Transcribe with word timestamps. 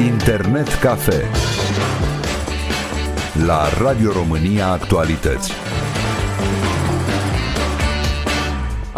Internet 0.00 0.78
Cafe. 0.78 1.26
La 3.46 3.68
Radio 3.78 4.12
România 4.12 4.70
Actualități 4.70 5.69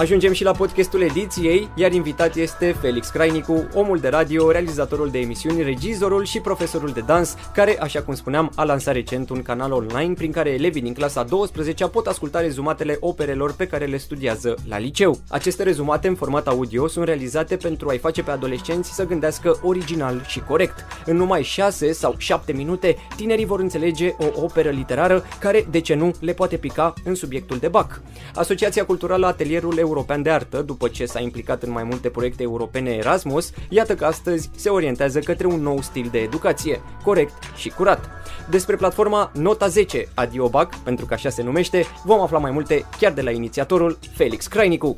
Ajungem 0.03 0.33
și 0.33 0.45
la 0.45 0.53
podcastul 0.53 1.01
ediției, 1.01 1.69
iar 1.75 1.93
invitat 1.93 2.37
este 2.37 2.77
Felix 2.81 3.09
Crainicu, 3.09 3.69
omul 3.74 3.99
de 3.99 4.08
radio, 4.08 4.51
realizatorul 4.51 5.11
de 5.11 5.19
emisiuni, 5.19 5.63
regizorul 5.63 6.25
și 6.25 6.40
profesorul 6.40 6.88
de 6.88 7.01
dans, 7.01 7.37
care, 7.54 7.81
așa 7.81 8.03
cum 8.03 8.15
spuneam, 8.15 8.53
a 8.54 8.65
lansat 8.65 8.94
recent 8.94 9.30
un 9.30 9.43
canal 9.43 9.72
online 9.72 10.15
prin 10.15 10.33
care 10.33 10.51
elevii 10.51 10.83
din 10.83 10.94
clasa 10.94 11.22
12 11.22 11.87
pot 11.87 12.07
asculta 12.07 12.40
rezumatele 12.40 12.97
operelor 13.01 13.54
pe 13.54 13.67
care 13.67 13.85
le 13.85 13.97
studiază 13.97 14.54
la 14.69 14.79
liceu. 14.79 15.19
Aceste 15.29 15.62
rezumate 15.62 16.09
în 16.09 16.15
format 16.15 16.47
audio 16.47 16.89
sunt 16.89 17.05
realizate 17.05 17.57
pentru 17.57 17.89
a-i 17.89 17.98
face 17.98 18.23
pe 18.23 18.30
adolescenți 18.30 18.95
să 18.95 19.07
gândească 19.07 19.59
original 19.62 20.25
și 20.27 20.41
corect. 20.41 20.75
În 21.07 21.16
numai 21.16 21.43
6 21.43 21.93
sau 21.93 22.15
7 22.19 22.53
minute, 22.53 22.97
tinerii 23.16 23.45
vor 23.45 23.61
înțelege 23.61 24.15
o 24.19 24.43
operă 24.43 24.71
literară 24.71 25.25
care, 25.39 25.66
de 25.71 25.80
ce 25.80 25.95
nu, 25.95 26.15
le 26.21 26.33
poate 26.33 26.57
pica 26.57 26.95
în 27.05 27.15
subiectul 27.15 27.57
de 27.57 27.69
bac. 27.69 28.03
Asociația 28.34 28.84
Culturală 28.84 29.27
Atelierul 29.27 29.75
European 29.92 30.23
de 30.23 30.30
Artă, 30.30 30.62
după 30.62 30.88
ce 30.88 31.05
s-a 31.05 31.20
implicat 31.20 31.62
în 31.62 31.70
mai 31.70 31.82
multe 31.82 32.09
proiecte 32.09 32.42
europene 32.42 32.91
Erasmus, 32.91 33.51
iată 33.69 33.95
că 33.95 34.05
astăzi 34.05 34.51
se 34.56 34.68
orientează 34.68 35.18
către 35.18 35.46
un 35.46 35.62
nou 35.62 35.80
stil 35.80 36.09
de 36.10 36.18
educație, 36.18 36.80
corect 37.05 37.34
și 37.56 37.68
curat. 37.68 38.10
Despre 38.51 38.77
platforma 38.77 39.30
Nota 39.34 39.68
10 39.68 40.09
Adiobac, 40.15 40.77
pentru 40.77 41.06
că 41.06 41.15
așa 41.15 41.28
se 41.28 41.42
numește, 41.42 41.84
vom 42.05 42.20
afla 42.20 42.38
mai 42.38 42.51
multe 42.51 42.84
chiar 42.98 43.12
de 43.12 43.23
la 43.23 43.30
inițiatorul 43.30 43.98
Felix 44.15 44.46
Crainicu. 44.46 44.96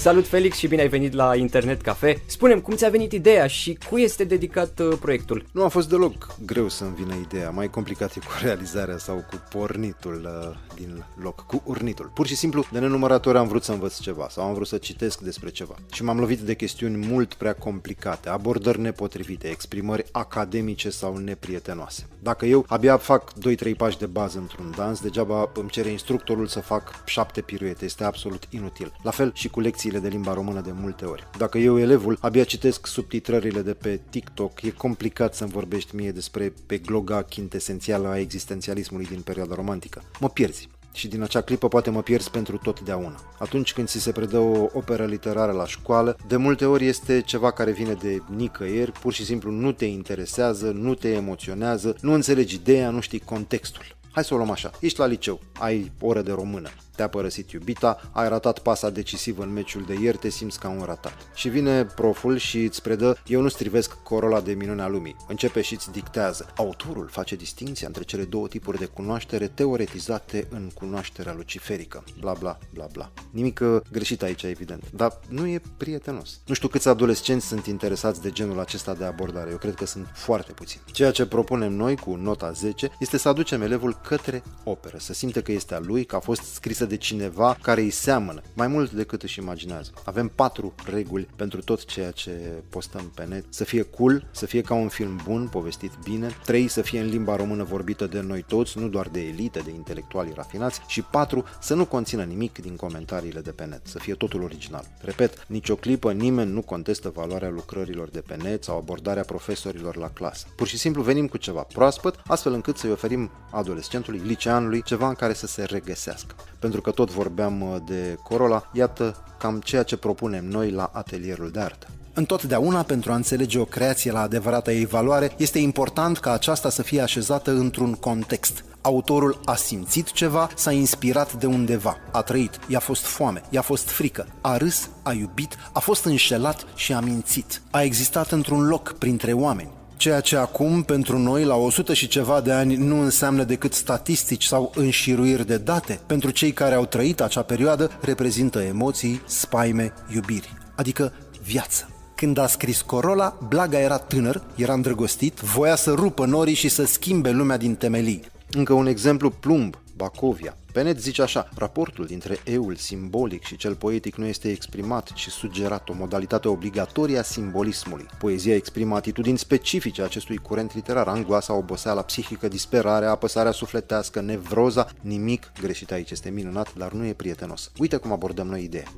Salut 0.00 0.26
Felix 0.26 0.56
și 0.56 0.66
bine 0.66 0.82
ai 0.82 0.88
venit 0.88 1.12
la 1.12 1.36
Internet 1.36 1.80
Cafe. 1.80 2.22
Spunem 2.26 2.60
cum 2.60 2.74
ți-a 2.74 2.88
venit 2.88 3.12
ideea 3.12 3.46
și 3.46 3.78
cui 3.88 4.02
este 4.02 4.24
dedicat 4.24 4.78
uh, 4.78 4.96
proiectul? 5.00 5.44
Nu 5.52 5.64
a 5.64 5.68
fost 5.68 5.88
deloc 5.88 6.36
greu 6.44 6.68
să-mi 6.68 6.94
vină 6.94 7.14
ideea, 7.14 7.50
mai 7.50 7.70
complicat 7.70 8.16
e 8.16 8.18
cu 8.18 8.32
realizarea 8.42 8.98
sau 8.98 9.16
cu 9.16 9.42
pornitul 9.58 10.28
uh, 10.50 10.56
din 10.74 11.04
loc, 11.22 11.46
cu 11.46 11.62
urnitul. 11.64 12.10
Pur 12.14 12.26
și 12.26 12.36
simplu, 12.36 12.64
de 12.72 12.78
nenumărate 12.78 13.28
ori 13.28 13.38
am 13.38 13.48
vrut 13.48 13.62
să 13.62 13.72
învăț 13.72 13.98
ceva 13.98 14.26
sau 14.30 14.44
am 14.44 14.54
vrut 14.54 14.66
să 14.66 14.76
citesc 14.76 15.20
despre 15.20 15.50
ceva 15.50 15.74
și 15.92 16.02
m-am 16.02 16.18
lovit 16.18 16.38
de 16.38 16.54
chestiuni 16.54 17.06
mult 17.06 17.34
prea 17.34 17.54
complicate, 17.54 18.28
abordări 18.28 18.80
nepotrivite, 18.80 19.48
exprimări 19.48 20.04
academice 20.12 20.90
sau 20.90 21.16
neprietenoase. 21.16 22.06
Dacă 22.18 22.46
eu 22.46 22.64
abia 22.68 22.96
fac 22.96 23.32
2-3 23.32 23.76
pași 23.76 23.98
de 23.98 24.06
bază 24.06 24.38
într-un 24.38 24.74
dans, 24.76 25.00
degeaba 25.00 25.50
îmi 25.54 25.70
cere 25.70 25.88
instructorul 25.88 26.46
să 26.46 26.60
fac 26.60 27.04
7 27.04 27.40
piruete, 27.40 27.84
este 27.84 28.04
absolut 28.04 28.42
inutil. 28.50 28.92
La 29.02 29.10
fel 29.10 29.32
și 29.34 29.48
cu 29.48 29.60
lecțiile 29.90 30.08
de 30.08 30.08
limba 30.08 30.34
română 30.34 30.60
de 30.60 30.72
multe 30.80 31.04
ori. 31.04 31.28
Dacă 31.38 31.58
eu, 31.58 31.78
elevul, 31.78 32.18
abia 32.20 32.44
citesc 32.44 32.86
subtitrările 32.86 33.60
de 33.60 33.72
pe 33.72 34.00
TikTok, 34.10 34.62
e 34.62 34.70
complicat 34.70 35.34
să-mi 35.34 35.50
vorbești 35.50 35.96
mie 35.96 36.10
despre 36.10 36.52
pe 36.66 36.78
gloga 36.78 37.22
chintesențială 37.22 38.08
a 38.08 38.18
existențialismului 38.18 39.06
din 39.06 39.20
perioada 39.20 39.54
romantică. 39.54 40.02
Mă 40.20 40.28
pierzi 40.28 40.68
și 40.92 41.08
din 41.08 41.22
acea 41.22 41.40
clipă 41.40 41.68
poate 41.68 41.90
mă 41.90 42.02
pierzi 42.02 42.30
pentru 42.30 42.56
totdeauna. 42.56 43.20
Atunci 43.38 43.72
când 43.72 43.88
ți 43.88 44.00
se 44.00 44.12
predă 44.12 44.38
o 44.38 44.66
operă 44.72 45.04
literară 45.04 45.52
la 45.52 45.66
școală, 45.66 46.16
de 46.26 46.36
multe 46.36 46.64
ori 46.64 46.86
este 46.86 47.20
ceva 47.20 47.50
care 47.50 47.70
vine 47.70 47.92
de 47.92 48.22
nicăieri, 48.36 48.92
pur 48.92 49.12
și 49.12 49.24
simplu 49.24 49.50
nu 49.50 49.72
te 49.72 49.84
interesează, 49.84 50.70
nu 50.70 50.94
te 50.94 51.08
emoționează, 51.08 51.96
nu 52.00 52.12
înțelegi 52.12 52.54
ideea, 52.54 52.90
nu 52.90 53.00
știi 53.00 53.18
contextul. 53.18 53.98
Hai 54.12 54.24
să 54.24 54.34
o 54.34 54.36
luăm 54.36 54.50
așa. 54.50 54.70
Ești 54.80 54.98
la 54.98 55.06
liceu, 55.06 55.40
ai 55.58 55.92
oră 56.00 56.22
de 56.22 56.32
română 56.32 56.68
te-a 57.00 57.08
părăsit 57.08 57.50
iubita, 57.50 58.10
ai 58.12 58.28
ratat 58.28 58.58
pasa 58.58 58.90
decisivă 58.90 59.42
în 59.42 59.52
meciul 59.52 59.84
de 59.86 59.94
ieri, 60.00 60.18
te 60.18 60.28
simți 60.28 60.58
ca 60.58 60.68
un 60.68 60.82
ratat. 60.82 61.12
Și 61.34 61.48
vine 61.48 61.84
proful 61.84 62.36
și 62.36 62.64
îți 62.64 62.82
predă, 62.82 63.16
eu 63.26 63.40
nu 63.40 63.48
strivesc 63.48 64.02
corola 64.02 64.40
de 64.40 64.52
minunea 64.52 64.88
lumii. 64.88 65.16
Începe 65.28 65.60
și 65.60 65.74
îți 65.74 65.90
dictează. 65.90 66.52
Autorul 66.56 67.08
face 67.08 67.36
distinția 67.36 67.86
între 67.86 68.02
cele 68.02 68.24
două 68.24 68.48
tipuri 68.48 68.78
de 68.78 68.84
cunoaștere 68.84 69.48
teoretizate 69.48 70.46
în 70.50 70.70
cunoașterea 70.74 71.34
luciferică. 71.34 72.04
Bla 72.18 72.32
bla 72.32 72.58
bla 72.72 72.86
bla. 72.92 73.12
Nimic 73.30 73.60
uh, 73.62 73.80
greșit 73.92 74.22
aici, 74.22 74.42
evident, 74.42 74.82
dar 74.90 75.18
nu 75.28 75.46
e 75.46 75.60
prietenos. 75.76 76.40
Nu 76.46 76.54
știu 76.54 76.68
câți 76.68 76.88
adolescenți 76.88 77.46
sunt 77.46 77.66
interesați 77.66 78.22
de 78.22 78.30
genul 78.30 78.60
acesta 78.60 78.94
de 78.94 79.04
abordare. 79.04 79.50
Eu 79.50 79.56
cred 79.56 79.74
că 79.74 79.86
sunt 79.86 80.06
foarte 80.14 80.52
puțini. 80.52 80.82
Ceea 80.92 81.10
ce 81.10 81.26
propunem 81.26 81.72
noi 81.72 81.96
cu 81.96 82.14
nota 82.14 82.52
10 82.52 82.90
este 82.98 83.16
să 83.16 83.28
aducem 83.28 83.62
elevul 83.62 84.00
către 84.06 84.42
operă, 84.64 84.96
să 84.98 85.12
simte 85.12 85.42
că 85.42 85.52
este 85.52 85.74
a 85.74 85.78
lui, 85.78 86.04
că 86.04 86.16
a 86.16 86.20
fost 86.20 86.42
scrisă 86.42 86.88
de 86.90 86.96
cineva 86.96 87.58
care 87.62 87.80
îi 87.80 87.90
seamănă, 87.90 88.42
mai 88.54 88.66
mult 88.66 88.90
decât 88.90 89.22
își 89.22 89.38
imaginează. 89.38 89.90
Avem 90.04 90.28
patru 90.34 90.74
reguli 90.86 91.28
pentru 91.36 91.60
tot 91.62 91.84
ceea 91.84 92.10
ce 92.10 92.30
postăm 92.68 93.12
pe 93.14 93.24
net. 93.24 93.44
Să 93.48 93.64
fie 93.64 93.82
cool, 93.82 94.26
să 94.30 94.46
fie 94.46 94.60
ca 94.60 94.74
un 94.74 94.88
film 94.88 95.20
bun, 95.24 95.48
povestit 95.48 95.92
bine. 96.04 96.36
Trei, 96.44 96.68
să 96.68 96.82
fie 96.82 97.00
în 97.00 97.08
limba 97.08 97.36
română 97.36 97.64
vorbită 97.64 98.06
de 98.06 98.20
noi 98.20 98.44
toți, 98.48 98.78
nu 98.78 98.88
doar 98.88 99.08
de 99.08 99.20
elite, 99.20 99.60
de 99.60 99.70
intelectuali 99.70 100.32
rafinați. 100.34 100.80
Și 100.86 101.02
patru, 101.02 101.44
să 101.60 101.74
nu 101.74 101.84
conțină 101.84 102.22
nimic 102.22 102.58
din 102.58 102.76
comentariile 102.76 103.40
de 103.40 103.50
pe 103.50 103.64
net, 103.64 103.80
să 103.86 103.98
fie 103.98 104.14
totul 104.14 104.42
original. 104.42 104.84
Repet, 105.00 105.46
nicio 105.46 105.74
clipă 105.74 106.12
nimeni 106.12 106.52
nu 106.52 106.62
contestă 106.62 107.12
valoarea 107.14 107.50
lucrărilor 107.50 108.08
de 108.08 108.20
pe 108.20 108.36
net 108.36 108.64
sau 108.64 108.76
abordarea 108.76 109.22
profesorilor 109.22 109.96
la 109.96 110.08
clasă. 110.08 110.46
Pur 110.56 110.66
și 110.66 110.78
simplu 110.78 111.02
venim 111.02 111.26
cu 111.26 111.36
ceva 111.36 111.62
proaspăt, 111.62 112.22
astfel 112.26 112.52
încât 112.52 112.76
să-i 112.76 112.90
oferim 112.90 113.30
adolescentului, 113.50 114.20
liceanului, 114.24 114.82
ceva 114.82 115.08
în 115.08 115.14
care 115.14 115.32
să 115.32 115.46
se 115.46 115.62
regăsească. 115.62 116.34
Pentru 116.58 116.79
pentru 116.80 117.02
că 117.04 117.12
tot 117.12 117.22
vorbeam 117.22 117.60
uh, 117.60 117.76
de 117.86 118.18
Corolla, 118.22 118.70
iată 118.72 119.24
cam 119.38 119.60
ceea 119.60 119.82
ce 119.82 119.96
propunem 119.96 120.44
noi 120.44 120.70
la 120.70 120.90
atelierul 120.92 121.50
de 121.50 121.60
artă. 121.60 121.86
Întotdeauna, 122.14 122.82
pentru 122.82 123.12
a 123.12 123.14
înțelege 123.14 123.58
o 123.58 123.64
creație 123.64 124.12
la 124.12 124.20
adevărata 124.20 124.72
ei 124.72 124.86
valoare, 124.86 125.32
este 125.36 125.58
important 125.58 126.18
ca 126.18 126.32
aceasta 126.32 126.70
să 126.70 126.82
fie 126.82 127.00
așezată 127.00 127.50
într-un 127.50 127.92
context. 127.92 128.64
Autorul 128.80 129.40
a 129.44 129.54
simțit 129.54 130.12
ceva, 130.12 130.48
s-a 130.54 130.72
inspirat 130.72 131.32
de 131.32 131.46
undeva, 131.46 131.96
a 132.12 132.22
trăit, 132.22 132.58
i-a 132.66 132.78
fost 132.78 133.04
foame, 133.04 133.42
i-a 133.50 133.62
fost 133.62 133.88
frică, 133.88 134.26
a 134.40 134.56
râs, 134.56 134.88
a 135.02 135.12
iubit, 135.12 135.56
a 135.72 135.78
fost 135.78 136.04
înșelat 136.04 136.66
și 136.74 136.92
a 136.92 137.00
mințit. 137.00 137.62
A 137.70 137.82
existat 137.82 138.30
într-un 138.30 138.66
loc 138.66 138.92
printre 138.92 139.32
oameni, 139.32 139.70
ceea 140.00 140.20
ce 140.20 140.36
acum 140.36 140.82
pentru 140.82 141.18
noi 141.18 141.44
la 141.44 141.54
100 141.54 141.94
și 141.94 142.08
ceva 142.08 142.40
de 142.40 142.52
ani 142.52 142.76
nu 142.76 143.00
înseamnă 143.00 143.44
decât 143.44 143.72
statistici 143.72 144.44
sau 144.44 144.72
înșiruiri 144.74 145.46
de 145.46 145.56
date, 145.56 146.00
pentru 146.06 146.30
cei 146.30 146.52
care 146.52 146.74
au 146.74 146.86
trăit 146.86 147.20
acea 147.20 147.42
perioadă 147.42 147.90
reprezintă 148.00 148.60
emoții, 148.60 149.22
spaime, 149.26 149.92
iubiri, 150.14 150.52
adică 150.76 151.12
viață. 151.42 151.88
Când 152.14 152.38
a 152.38 152.46
scris 152.46 152.80
Corola, 152.80 153.38
Blaga 153.48 153.80
era 153.80 153.98
tânăr, 153.98 154.42
era 154.56 154.72
îndrăgostit, 154.72 155.38
voia 155.38 155.74
să 155.74 155.90
rupă 155.90 156.26
norii 156.26 156.54
și 156.54 156.68
să 156.68 156.84
schimbe 156.84 157.30
lumea 157.30 157.56
din 157.56 157.74
temelii. 157.74 158.22
Încă 158.50 158.72
un 158.72 158.86
exemplu 158.86 159.30
plumb, 159.30 159.74
Bacovia. 159.96 160.56
Penet 160.72 161.00
zice 161.00 161.22
așa, 161.22 161.48
raportul 161.54 162.06
dintre 162.06 162.38
eul 162.44 162.74
simbolic 162.74 163.42
și 163.42 163.56
cel 163.56 163.74
poetic 163.74 164.16
nu 164.16 164.26
este 164.26 164.50
exprimat, 164.50 165.12
ci 165.12 165.28
sugerat, 165.28 165.88
o 165.88 165.94
modalitate 165.98 166.48
obligatorie 166.48 167.18
a 167.18 167.22
simbolismului. 167.22 168.06
Poezia 168.18 168.54
exprimă 168.54 168.94
atitudini 168.94 169.38
specifice 169.38 170.02
acestui 170.02 170.36
curent 170.36 170.74
literar, 170.74 171.08
angoasa, 171.08 171.54
oboseala 171.54 172.02
psihică, 172.02 172.48
disperarea, 172.48 173.10
apăsarea 173.10 173.52
sufletească, 173.52 174.20
nevroza, 174.20 174.86
nimic 175.00 175.52
greșit 175.60 175.92
aici, 175.92 176.10
este 176.10 176.30
minunat, 176.30 176.74
dar 176.74 176.92
nu 176.92 177.06
e 177.06 177.12
prietenos. 177.12 177.70
Uite 177.78 177.96
cum 177.96 178.12
abordăm 178.12 178.46
noi 178.46 178.62
ideea. 178.62 178.92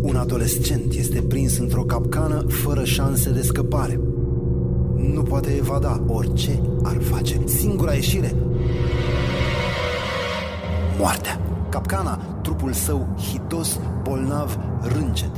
Un 0.00 0.16
adolescent 0.16 0.92
este 0.92 1.22
prins 1.22 1.58
într-o 1.58 1.84
capcană 1.84 2.46
fără 2.48 2.84
șanse 2.84 3.30
de 3.30 3.42
scăpare. 3.42 4.00
Nu 4.96 5.22
poate 5.22 5.54
evada 5.56 6.04
orice 6.06 6.62
ar 6.82 7.02
face. 7.02 7.40
Singura 7.46 7.94
ieșire 7.94 8.34
moartea. 11.02 11.40
Capcana, 11.68 12.16
trupul 12.42 12.72
său 12.72 13.08
hidos, 13.30 13.80
bolnav, 14.02 14.58
râncet. 14.82 15.30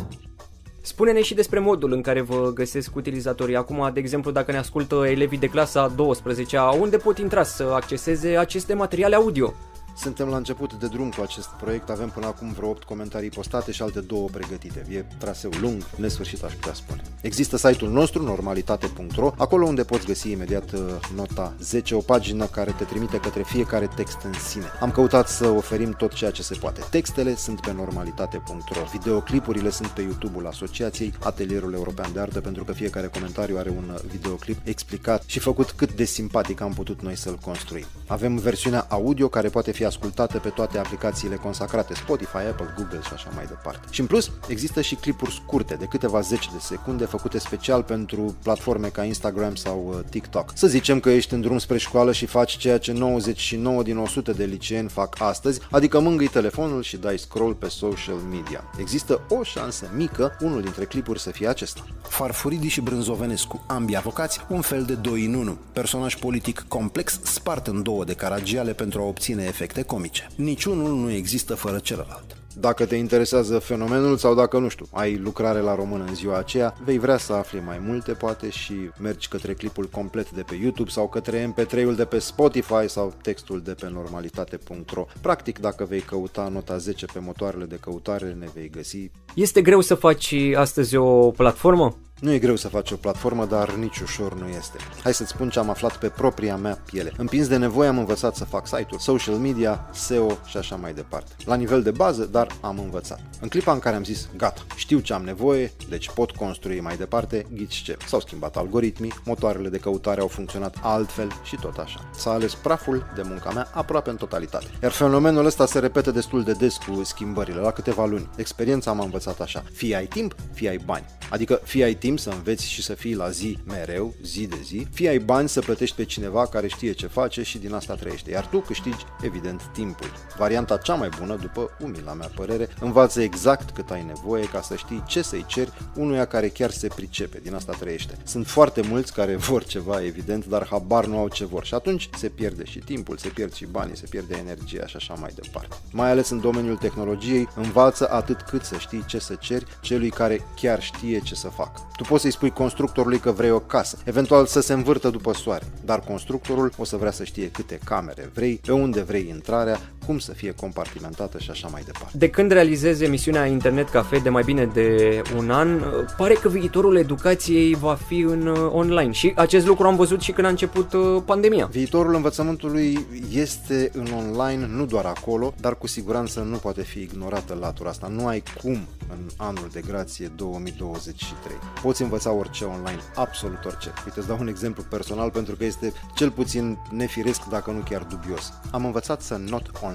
Spune-ne 0.81 1.23
și 1.23 1.35
despre 1.35 1.59
modul 1.59 1.93
în 1.93 2.01
care 2.01 2.21
vă 2.21 2.51
găsesc 2.55 2.97
utilizatorii. 2.97 3.57
Acum, 3.57 3.91
de 3.93 4.01
exemplu, 4.01 4.31
dacă 4.31 4.53
ne 4.53 4.59
ascultă 4.59 5.05
elevii 5.07 5.39
de 5.39 5.47
clasa 5.47 5.89
12 5.89 6.59
unde 6.81 6.97
pot 6.97 7.19
intra 7.19 7.43
să 7.43 7.71
acceseze 7.75 8.37
aceste 8.37 8.75
materiale 8.75 9.15
audio? 9.15 9.53
Suntem 9.97 10.29
la 10.29 10.37
început 10.37 10.73
de 10.75 10.87
drum 10.87 11.11
cu 11.11 11.23
acest 11.23 11.49
proiect, 11.49 11.91
avem 11.91 12.09
până 12.09 12.27
acum 12.27 12.53
vreo 12.53 12.69
8 12.69 12.83
comentarii 12.83 13.29
postate 13.29 13.73
și 13.73 13.83
alte 13.83 14.01
două 14.01 14.29
pregătite. 14.29 14.87
E 14.91 15.05
traseu 15.19 15.51
lung, 15.61 15.83
nesfârșit 15.97 16.43
aș 16.43 16.53
putea 16.53 16.75
spune. 16.75 17.03
Există 17.21 17.57
site-ul 17.57 17.91
nostru, 17.91 18.23
normalitate.ro, 18.23 19.33
acolo 19.37 19.67
unde 19.67 19.85
poți 19.85 20.07
găsi 20.07 20.31
imediat 20.31 20.73
uh, 20.73 20.81
nota 21.15 21.55
10, 21.61 21.95
o 21.95 21.99
pagină 21.99 22.47
care 22.47 22.75
te 22.79 22.85
trimite 22.85 23.17
către 23.17 23.43
fiecare 23.43 23.89
text 23.97 24.19
în 24.25 24.33
sine. 24.33 24.65
Am 24.81 24.91
căutat 24.91 25.29
să 25.29 25.49
oferim 25.49 25.93
tot 25.93 26.13
ceea 26.13 26.31
ce 26.31 26.43
se 26.43 26.55
poate. 26.55 26.81
Textele 26.91 27.37
sunt 27.37 27.61
pe 27.61 27.73
normalitate.ro, 27.73 28.81
videoclipurile 28.93 29.71
sunt 29.71 29.89
pe 29.89 30.01
YouTube-ul 30.01 30.47
Asociației 30.47 31.13
Atelierul 31.23 31.73
European 31.73 32.13
de 32.13 32.21
Artă, 32.21 32.41
pentru 32.41 32.65
că 32.65 32.73
fiecare 32.73 33.07
comentariu 33.07 33.59
are 33.59 33.71
un 33.71 33.99
videoclip 34.11 34.59
explicat 34.65 35.23
și 35.27 35.39
făcut 35.39 35.71
cât 35.71 35.93
de 35.93 36.05
simpatic 36.05 36.61
am 36.61 36.73
putut 36.73 37.03
noi 37.03 37.17
să-l 37.17 37.39
construim. 37.45 37.87
Avem 38.07 38.37
versiunea 38.37 38.87
audio 38.89 39.29
care 39.29 39.49
poate 39.49 39.73
fi 39.73 39.84
fi 39.85 39.97
ascultate 39.97 40.39
pe 40.39 40.49
toate 40.49 40.79
aplicațiile 40.79 41.37
consacrate, 41.37 41.95
Spotify, 41.95 42.37
Apple, 42.37 42.75
Google 42.77 43.01
și 43.07 43.13
așa 43.13 43.31
mai 43.35 43.47
departe. 43.47 43.87
Și 43.91 44.01
în 44.01 44.07
plus, 44.07 44.31
există 44.49 44.81
și 44.81 44.95
clipuri 44.95 45.33
scurte 45.33 45.75
de 45.75 45.85
câteva 45.85 46.21
zeci 46.21 46.51
de 46.53 46.59
secunde 46.61 47.05
făcute 47.05 47.39
special 47.39 47.83
pentru 47.83 48.37
platforme 48.43 48.89
ca 48.89 49.05
Instagram 49.05 49.55
sau 49.55 49.87
uh, 49.89 49.99
TikTok. 50.11 50.53
Să 50.55 50.67
zicem 50.67 51.01
că 51.01 51.11
ești 51.11 51.35
în 51.35 51.41
drum 51.41 51.59
spre 51.59 51.79
școală 51.79 52.13
și 52.13 52.27
faci 52.27 52.57
ceea 52.57 52.79
ce 52.79 52.93
99 52.93 53.83
din 53.83 53.99
100 53.99 54.33
de 54.33 54.45
liceeni 54.45 54.89
fac 54.89 55.21
astăzi, 55.21 55.61
adică 55.71 56.01
mângâi 56.01 56.29
telefonul 56.29 56.83
și 56.83 56.97
dai 56.97 57.19
scroll 57.19 57.55
pe 57.55 57.69
social 57.69 58.19
media. 58.31 58.65
Există 58.79 59.21
o 59.29 59.43
șansă 59.43 59.91
mică, 59.97 60.37
unul 60.41 60.61
dintre 60.61 60.85
clipuri 60.85 61.21
să 61.21 61.31
fie 61.31 61.49
acesta. 61.49 61.85
Farfuridi 62.03 62.69
și 62.69 62.81
Brânzovenescu, 62.81 63.65
ambii 63.67 63.97
avocați, 63.97 64.41
un 64.49 64.61
fel 64.61 64.83
de 64.83 64.95
doi 64.95 65.25
în 65.25 65.35
unu. 65.35 65.59
Personaj 65.73 66.17
politic 66.17 66.65
complex, 66.69 67.21
spart 67.23 67.67
în 67.67 67.83
două 67.83 68.05
de 68.05 68.15
caragiale 68.15 68.73
pentru 68.73 69.01
a 69.01 69.05
obține 69.05 69.45
efecte 69.75 69.95
comice. 69.95 70.29
Niciunul 70.37 70.95
nu 70.95 71.11
există 71.11 71.55
fără 71.55 71.79
celălalt. 71.79 72.37
Dacă 72.57 72.87
te 72.87 72.97
interesează 72.97 73.59
fenomenul 73.59 74.17
sau 74.17 74.35
dacă, 74.35 74.59
nu 74.59 74.69
știu, 74.69 74.87
ai 74.93 75.17
lucrare 75.17 75.61
la 75.61 75.75
român 75.75 76.05
în 76.09 76.15
ziua 76.15 76.39
aceea, 76.39 76.75
vei 76.85 76.99
vrea 76.99 77.17
să 77.17 77.33
afli 77.33 77.63
mai 77.67 77.79
multe, 77.87 78.13
poate, 78.13 78.51
și 78.51 78.75
mergi 79.01 79.29
către 79.29 79.55
clipul 79.55 79.89
complet 79.93 80.31
de 80.31 80.43
pe 80.43 80.55
YouTube 80.55 80.91
sau 80.91 81.09
către 81.09 81.55
MP3-ul 81.55 81.95
de 81.97 82.05
pe 82.05 82.19
Spotify 82.19 82.87
sau 82.87 83.15
textul 83.23 83.61
de 83.61 83.75
pe 83.75 83.91
normalitate.ro. 83.91 85.07
Practic, 85.21 85.59
dacă 85.59 85.85
vei 85.85 86.01
căuta 86.01 86.49
nota 86.53 86.77
10 86.77 87.07
pe 87.07 87.19
motoarele 87.19 87.65
de 87.65 87.79
căutare, 87.81 88.37
ne 88.39 88.47
vei 88.55 88.71
găsi. 88.71 89.11
Este 89.35 89.63
greu 89.63 89.81
să 89.81 89.95
faci 89.95 90.35
astăzi 90.55 90.97
o 90.97 91.31
platformă? 91.31 91.97
Nu 92.25 92.33
e 92.33 92.39
greu 92.39 92.57
să 92.57 92.69
faci 92.69 92.91
o 92.91 92.97
platformă, 92.97 93.47
dar 93.47 93.75
nici 93.75 93.99
ușor 93.99 94.35
nu 94.35 94.49
este. 94.49 94.77
Hai 95.03 95.15
să-ți 95.15 95.31
spun 95.31 95.51
ce 95.51 95.59
am 95.59 95.71
aflat 95.71 95.97
pe 95.97 96.09
propria 96.09 96.57
mea 96.57 96.79
piele. 96.85 97.13
Împins 97.17 97.49
de 97.49 97.57
nevoie 97.57 97.89
am 97.89 97.99
învățat 97.99 98.37
să 98.37 98.45
fac 98.45 98.67
site-uri, 98.67 99.03
social 99.03 99.35
media, 99.35 99.89
SEO 99.93 100.39
și 100.47 100.57
așa 100.57 100.77
mai 100.77 100.95
departe. 100.95 101.33
La 101.45 101.55
nivel 101.55 101.83
de 101.83 101.91
bază, 101.91 102.25
dar 102.25 102.47
am 102.61 102.79
învățat. 102.79 103.21
În 103.41 103.49
clipa 103.49 103.73
în 103.73 103.79
care 103.79 103.97
am 103.97 104.05
zis, 104.05 104.29
gata, 104.37 104.61
știu 104.77 104.99
ce 104.99 105.13
am 105.13 105.23
nevoie, 105.23 105.73
deci 105.89 106.11
pot 106.11 106.31
construi 106.31 106.81
mai 106.81 106.97
departe, 106.97 107.47
ghiți 107.53 107.83
ce. 107.83 107.97
S-au 108.07 108.21
schimbat 108.21 108.57
algoritmii, 108.57 109.15
motoarele 109.25 109.69
de 109.69 109.79
căutare 109.79 110.21
au 110.21 110.29
funcționat 110.29 110.77
altfel 110.83 111.29
și 111.43 111.57
tot 111.57 111.77
așa. 111.77 112.11
S-a 112.17 112.31
ales 112.31 112.55
praful 112.55 113.07
de 113.15 113.23
munca 113.25 113.51
mea 113.51 113.69
aproape 113.73 114.11
în 114.11 114.17
totalitate. 114.17 114.67
Iar 114.83 114.93
fenomenul 114.93 115.47
ăsta 115.47 115.67
se 115.67 115.79
repete 115.79 116.11
destul 116.11 116.43
de 116.43 116.53
des 116.53 116.77
cu 116.77 117.03
schimbările, 117.03 117.61
la 117.61 117.71
câteva 117.71 118.07
luni. 118.07 118.29
Experiența 118.37 118.93
m-a 118.93 119.05
învățat 119.05 119.41
așa. 119.41 119.63
Fie 119.73 119.97
ai 119.97 120.07
timp, 120.07 120.35
fie 120.53 120.69
ai 120.69 120.81
bani. 120.85 121.05
Adică 121.31 121.61
fie 121.65 121.85
ai 121.85 121.95
timp 121.95 122.14
să 122.17 122.31
înveți 122.31 122.69
și 122.69 122.83
să 122.83 122.95
fii 122.95 123.15
la 123.15 123.31
zi 123.31 123.59
mereu, 123.67 124.15
zi 124.23 124.47
de 124.47 124.59
zi, 124.63 124.87
fie 124.93 125.09
ai 125.09 125.19
bani 125.19 125.49
să 125.49 125.61
plătești 125.61 125.97
pe 125.97 126.05
cineva 126.05 126.47
care 126.47 126.69
știe 126.69 126.93
ce 126.93 127.07
face 127.07 127.43
și 127.43 127.59
din 127.59 127.73
asta 127.73 127.95
trăiește, 127.95 128.31
iar 128.31 128.47
tu 128.47 128.59
câștigi, 128.59 129.05
evident, 129.23 129.63
timpul. 129.73 130.13
Varianta 130.37 130.77
cea 130.77 130.95
mai 130.95 131.09
bună, 131.19 131.37
după 131.37 131.71
umila 131.81 132.13
mea 132.13 132.31
părere, 132.35 132.69
învață 132.81 133.23
exact 133.23 133.71
cât 133.71 133.91
ai 133.91 134.05
nevoie 134.05 134.45
ca 134.45 134.61
să 134.61 134.77
știi 134.77 135.03
ce 135.07 135.23
să-i 135.23 135.45
ceri 135.49 135.73
unuia 135.95 136.25
care 136.25 136.49
chiar 136.49 136.71
se 136.71 136.89
pricepe, 136.89 137.41
din 137.43 137.55
asta 137.55 137.73
trăiește. 137.73 138.17
Sunt 138.25 138.47
foarte 138.47 138.81
mulți 138.89 139.13
care 139.13 139.37
vor 139.37 139.65
ceva, 139.65 140.05
evident, 140.05 140.47
dar 140.47 140.67
habar 140.71 141.07
nu 141.07 141.19
au 141.19 141.29
ce 141.29 141.45
vor 141.45 141.65
și 141.65 141.75
atunci 141.75 142.09
se 142.19 142.29
pierde 142.29 142.65
și 142.65 142.79
timpul, 142.79 143.17
se 143.17 143.29
pierd 143.29 143.53
și 143.53 143.67
banii, 143.67 143.97
se 143.97 144.07
pierde 144.11 144.37
energia 144.37 144.87
și 144.87 144.97
așa 144.97 145.15
mai 145.15 145.31
departe. 145.35 145.77
Mai 145.93 146.11
ales 146.11 146.29
în 146.31 146.41
domeniul 146.41 146.77
tehnologiei, 146.77 147.49
învață 147.55 148.11
atât 148.11 148.41
cât 148.41 148.63
să 148.63 148.79
știi 148.79 149.05
ce 149.07 149.19
să 149.19 149.35
ceri 149.35 149.67
celui 149.81 150.11
care 150.11 150.47
chiar 150.57 150.83
știe 150.83 151.21
ce 151.21 151.35
să 151.35 151.49
facă. 151.49 151.89
Tu 151.97 152.05
poți 152.05 152.23
să-i 152.23 152.31
spui 152.31 152.51
constructorului 152.51 153.19
că 153.19 153.31
vrei 153.31 153.51
o 153.51 153.59
casă, 153.59 153.99
eventual 154.05 154.47
să 154.47 154.61
se 154.61 154.73
învârtă 154.73 155.11
după 155.11 155.33
soare, 155.33 155.65
dar 155.85 156.01
constructorul 156.01 156.73
o 156.77 156.85
să 156.85 156.97
vrea 156.97 157.11
să 157.11 157.25
știe 157.25 157.51
câte 157.51 157.79
camere 157.85 158.31
vrei, 158.35 158.61
pe 158.67 158.73
unde 158.73 159.03
vrei 159.03 159.29
intrarea, 159.29 159.81
cum 160.07 160.19
să 160.19 160.33
fie 160.33 160.51
compartimentată 160.51 161.39
și 161.39 161.51
așa 161.51 161.69
mai 161.69 161.83
departe. 161.85 162.19
De 162.19 162.29
când 162.29 162.51
realizezi 162.51 163.05
emisiunea 163.05 163.47
Internet 163.47 163.89
Cafe 163.89 164.19
de 164.19 164.29
mai 164.29 164.43
bine 164.43 164.65
de 164.65 165.23
un 165.37 165.51
an, 165.51 165.81
pare 166.17 166.35
că 166.35 166.49
viitorul 166.49 166.97
educației 166.97 167.75
va 167.75 167.95
fi 167.95 168.19
în 168.19 168.47
uh, 168.47 168.71
online 168.73 169.11
și 169.11 169.33
acest 169.37 169.67
lucru 169.67 169.87
am 169.87 169.97
văzut 169.97 170.21
și 170.21 170.33
când 170.33 170.47
a 170.47 170.51
început 170.51 170.93
uh, 170.93 171.23
pandemia. 171.25 171.67
Viitorul 171.67 172.15
învățământului 172.15 173.07
este 173.33 173.91
în 173.93 174.07
online, 174.17 174.67
nu 174.67 174.87
doar 174.87 175.05
acolo, 175.05 175.55
dar 175.61 175.79
cu 175.79 175.87
siguranță 175.87 176.41
nu 176.41 176.57
poate 176.57 176.83
fi 176.83 177.01
ignorată 177.01 177.57
latura 177.61 177.89
asta. 177.89 178.07
Nu 178.09 178.27
ai 178.27 178.43
cum 178.63 178.87
în 179.11 179.29
anul 179.37 179.69
de 179.73 179.81
grație 179.87 180.27
2023. 180.37 181.57
Poți 181.83 182.03
învăța 182.03 182.33
orice 182.33 182.65
online, 182.65 183.01
absolut 183.15 183.65
orice. 183.65 183.93
Uite, 184.05 184.19
îți 184.19 184.29
dau 184.29 184.37
un 184.41 184.49
exemplu 184.49 184.85
personal 184.91 185.31
pentru 185.31 185.57
că 185.57 185.65
este 185.65 185.93
cel 186.15 186.31
puțin 186.31 186.79
nefiresc, 186.91 187.45
dacă 187.45 187.71
nu 187.71 187.81
chiar 187.91 188.03
dubios. 188.03 188.53
Am 188.71 188.85
învățat 188.85 189.23
să 189.23 189.37
not 189.37 189.71
online. 189.83 189.94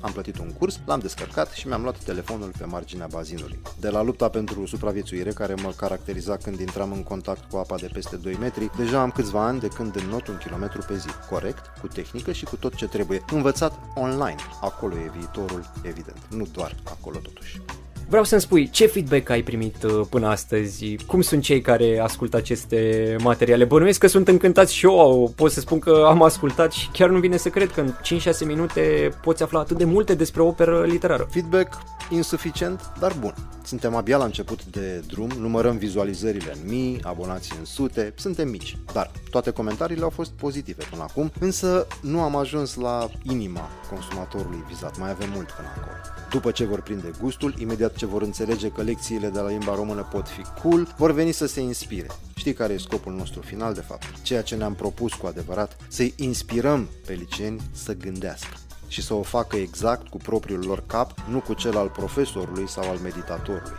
Am 0.00 0.12
plătit 0.12 0.38
un 0.38 0.52
curs, 0.52 0.80
l-am 0.84 0.98
descărcat 1.00 1.50
și 1.50 1.66
mi-am 1.66 1.82
luat 1.82 1.98
telefonul 1.98 2.52
pe 2.58 2.64
marginea 2.64 3.06
bazinului. 3.10 3.60
De 3.80 3.88
la 3.88 4.02
lupta 4.02 4.28
pentru 4.28 4.66
supraviețuire, 4.66 5.30
care 5.30 5.54
mă 5.54 5.72
caracteriza 5.76 6.36
când 6.36 6.60
intram 6.60 6.92
în 6.92 7.02
contact 7.02 7.50
cu 7.50 7.56
apa 7.56 7.76
de 7.76 7.90
peste 7.92 8.16
2 8.16 8.36
metri, 8.40 8.70
deja 8.76 9.00
am 9.00 9.10
câțiva 9.10 9.46
ani 9.46 9.60
de 9.60 9.68
când 9.68 9.96
înnot 9.96 10.26
un 10.26 10.38
kilometru 10.38 10.84
pe 10.86 10.96
zi. 10.96 11.08
Corect, 11.30 11.66
cu 11.80 11.86
tehnică 11.86 12.32
și 12.32 12.44
cu 12.44 12.56
tot 12.56 12.74
ce 12.74 12.86
trebuie. 12.86 13.24
Învățat 13.32 13.72
online. 13.94 14.40
Acolo 14.60 14.94
e 14.94 15.10
viitorul, 15.16 15.70
evident. 15.82 16.18
Nu 16.30 16.46
doar 16.52 16.74
acolo 16.84 17.18
totuși. 17.18 17.60
Vreau 18.08 18.24
să-mi 18.24 18.40
spui 18.40 18.70
ce 18.70 18.86
feedback 18.86 19.28
ai 19.30 19.42
primit 19.42 19.82
uh, 19.82 20.00
până 20.10 20.26
astăzi, 20.26 20.96
cum 21.06 21.20
sunt 21.20 21.42
cei 21.42 21.60
care 21.60 21.98
ascultă 22.02 22.36
aceste 22.36 23.16
materiale. 23.22 23.64
Bănuiesc 23.64 23.98
că 23.98 24.06
sunt 24.06 24.28
încântați 24.28 24.74
și 24.74 24.84
eu, 24.84 25.32
pot 25.36 25.50
să 25.50 25.60
spun 25.60 25.78
că 25.78 26.04
am 26.06 26.22
ascultat 26.22 26.72
și 26.72 26.88
chiar 26.92 27.08
nu 27.08 27.18
vine 27.18 27.36
să 27.36 27.48
cred 27.48 27.70
că 27.70 27.80
în 27.80 27.92
5-6 28.18 28.46
minute 28.46 29.10
poți 29.22 29.42
afla 29.42 29.58
atât 29.58 29.76
de 29.76 29.84
multe 29.84 30.14
despre 30.14 30.42
o 30.42 30.46
operă 30.46 30.84
literară. 30.84 31.26
Feedback 31.30 31.78
insuficient, 32.10 32.80
dar 33.00 33.12
bun. 33.20 33.34
Suntem 33.64 33.94
abia 33.94 34.16
la 34.16 34.24
început 34.24 34.64
de 34.64 35.02
drum, 35.06 35.30
numărăm 35.38 35.76
vizualizările 35.76 36.52
în 36.52 36.68
mii, 36.68 37.00
abonații 37.02 37.56
în 37.58 37.64
sute, 37.64 38.14
suntem 38.16 38.48
mici, 38.48 38.76
dar 38.92 39.10
toate 39.30 39.50
comentariile 39.50 40.02
au 40.02 40.10
fost 40.10 40.30
pozitive 40.30 40.84
până 40.90 41.02
acum, 41.02 41.32
însă 41.40 41.86
nu 42.00 42.20
am 42.20 42.36
ajuns 42.36 42.74
la 42.74 43.10
inima 43.22 43.68
consumatorului 43.90 44.64
vizat, 44.68 44.98
mai 44.98 45.10
avem 45.10 45.30
mult 45.34 45.50
până 45.50 45.68
acolo. 45.76 45.96
După 46.30 46.50
ce 46.50 46.64
vor 46.64 46.80
prinde 46.82 47.10
gustul, 47.20 47.54
imediat 47.58 47.94
ce 47.94 48.06
vor 48.06 48.22
înțelege 48.22 48.68
că 48.68 48.82
lecțiile 48.82 49.28
de 49.28 49.40
la 49.40 49.48
limba 49.48 49.74
română 49.74 50.08
pot 50.12 50.28
fi 50.28 50.42
cool, 50.62 50.94
vor 50.96 51.12
veni 51.12 51.32
să 51.32 51.46
se 51.46 51.60
inspire. 51.60 52.06
Știi 52.34 52.52
care 52.52 52.72
e 52.72 52.78
scopul 52.78 53.12
nostru 53.12 53.40
final, 53.40 53.74
de 53.74 53.80
fapt? 53.80 54.22
Ceea 54.22 54.42
ce 54.42 54.54
ne-am 54.54 54.74
propus 54.74 55.12
cu 55.12 55.26
adevărat, 55.26 55.76
să-i 55.88 56.14
inspirăm 56.16 56.88
pe 57.06 57.12
liceni 57.12 57.60
să 57.72 57.96
gândească 57.96 58.56
și 58.88 59.02
să 59.02 59.14
o 59.14 59.22
facă 59.22 59.56
exact 59.56 60.08
cu 60.08 60.16
propriul 60.16 60.64
lor 60.66 60.82
cap, 60.86 61.14
nu 61.28 61.40
cu 61.40 61.54
cel 61.54 61.76
al 61.76 61.88
profesorului 61.88 62.68
sau 62.68 62.90
al 62.90 62.96
meditatorului. 62.96 63.72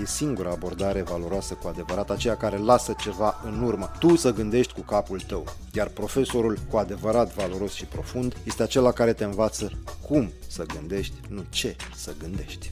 E 0.00 0.06
singura 0.06 0.50
abordare 0.50 1.02
valoroasă 1.02 1.54
cu 1.54 1.68
adevărat, 1.68 2.10
aceea 2.10 2.36
care 2.36 2.56
lasă 2.56 2.94
ceva 2.98 3.40
în 3.44 3.62
urmă. 3.62 3.90
Tu 3.98 4.16
să 4.16 4.32
gândești 4.32 4.72
cu 4.72 4.80
capul 4.80 5.20
tău, 5.20 5.44
iar 5.72 5.88
profesorul 5.88 6.58
cu 6.70 6.76
adevărat 6.76 7.34
valoros 7.34 7.72
și 7.72 7.84
profund 7.84 8.36
este 8.44 8.62
acela 8.62 8.92
care 8.92 9.12
te 9.12 9.24
învață 9.24 9.70
cum 10.08 10.32
să 10.46 10.64
gândești, 10.64 11.14
nu 11.28 11.44
ce 11.50 11.76
să 11.96 12.14
gândești. 12.18 12.70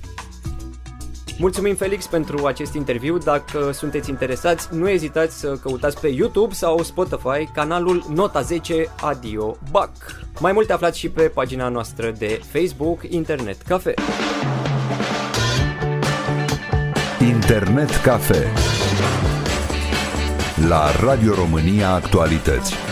Mulțumim 1.39 1.75
Felix 1.75 2.07
pentru 2.07 2.47
acest 2.47 2.75
interviu. 2.75 3.19
Dacă 3.19 3.71
sunteți 3.73 4.11
interesați, 4.11 4.69
nu 4.75 4.89
ezitați 4.89 5.39
să 5.39 5.57
căutați 5.63 6.01
pe 6.01 6.09
YouTube 6.09 6.55
sau 6.55 6.83
Spotify 6.83 7.49
canalul 7.55 8.05
Nota 8.15 8.41
10 8.41 8.95
Adio 9.01 9.57
Bac. 9.71 9.91
Mai 10.41 10.53
multe 10.53 10.73
aflați 10.73 10.99
și 10.99 11.09
pe 11.09 11.23
pagina 11.23 11.69
noastră 11.69 12.13
de 12.19 12.41
Facebook 12.53 13.01
Internet 13.09 13.63
Cafe. 13.63 13.95
Internet 17.21 17.97
Cafe 17.97 18.53
La 20.69 20.91
Radio 21.01 21.35
România 21.35 21.93
Actualități 21.93 22.88